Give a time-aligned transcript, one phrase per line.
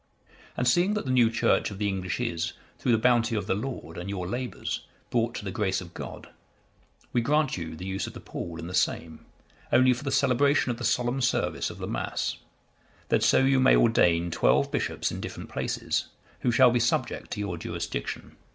[0.57, 3.53] And, seeing that the new Church of the English is, through the bounty of the
[3.53, 4.81] Lord, and your labours,
[5.11, 6.29] brought to the grace of God,
[7.13, 9.23] we grant you the use of the pall in the same,
[9.71, 12.37] only for the celebration of the solemn service of the Mass;
[13.09, 16.07] that so you may ordain twelve bishops in different places,
[16.39, 18.35] who shall be subject to your jurisdiction.